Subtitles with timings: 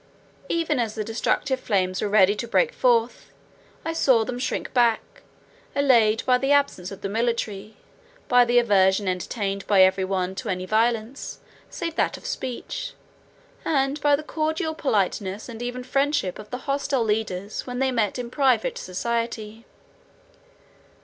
[0.49, 3.29] Even as the destructive flames were ready to break forth,
[3.85, 5.21] I saw them shrink back;
[5.75, 7.77] allayed by the absence of the military,
[8.27, 12.93] by the aversion entertained by every one to any violence, save that of speech,
[13.63, 18.17] and by the cordial politeness and even friendship of the hostile leaders when they met
[18.17, 19.65] in private society.